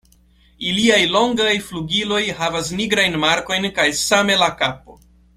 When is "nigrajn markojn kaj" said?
2.79-3.85